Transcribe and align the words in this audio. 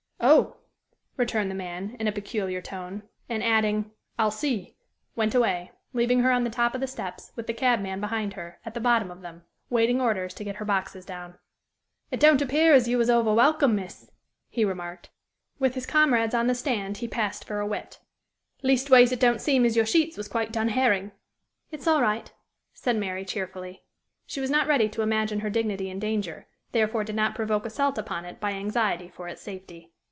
"Oh!" 0.23 0.57
returned 1.17 1.49
the 1.49 1.55
man, 1.55 1.95
in 1.99 2.07
a 2.07 2.11
peculiar 2.11 2.61
tone, 2.61 3.01
and 3.27 3.43
adding, 3.43 3.89
"I'll 4.19 4.29
see," 4.31 4.75
went 5.15 5.33
away, 5.33 5.71
leaving 5.93 6.19
her 6.19 6.31
on 6.31 6.43
the 6.43 6.51
top 6.51 6.75
of 6.75 6.79
the 6.81 6.85
steps, 6.87 7.31
with 7.35 7.47
the 7.47 7.55
cabman 7.55 7.99
behind 7.99 8.33
her, 8.33 8.59
at 8.63 8.75
the 8.75 8.79
bottom 8.79 9.09
of 9.09 9.21
them, 9.21 9.45
waiting 9.71 9.99
orders 9.99 10.35
to 10.35 10.43
get 10.43 10.57
her 10.57 10.65
boxes 10.65 11.05
down. 11.05 11.39
"It 12.11 12.19
don't 12.19 12.41
appear 12.41 12.71
as 12.73 12.87
you 12.87 12.99
was 12.99 13.09
overwelcome, 13.09 13.75
miss!" 13.75 14.11
he 14.47 14.63
remarked: 14.63 15.09
with 15.57 15.73
his 15.73 15.87
comrades 15.87 16.35
on 16.35 16.45
the 16.45 16.55
stand 16.55 16.97
he 16.97 17.07
passed 17.07 17.43
for 17.43 17.59
a 17.59 17.65
wit;" 17.67 17.99
leastways, 18.61 19.11
it 19.11 19.19
don't 19.19 19.41
seem 19.41 19.65
as 19.65 19.75
your 19.75 19.87
sheets 19.87 20.17
was 20.17 20.27
quite 20.27 20.51
done 20.51 20.69
hairing." 20.69 21.11
"It's 21.71 21.87
all 21.87 22.01
right," 22.01 22.31
said 22.75 22.95
Mary, 22.95 23.25
cheerfully. 23.25 23.83
She 24.27 24.39
was 24.39 24.51
not 24.51 24.67
ready 24.67 24.87
to 24.89 25.01
imagine 25.01 25.39
her 25.39 25.49
dignity 25.49 25.89
in 25.89 25.97
danger, 25.97 26.45
therefore 26.73 27.03
did 27.03 27.15
not 27.15 27.33
provoke 27.35 27.65
assault 27.65 27.97
upon 27.97 28.25
it 28.25 28.39
by 28.39 28.51
anxiety 28.51 29.09
for 29.09 29.27
its 29.27 29.41
safety. 29.41 29.89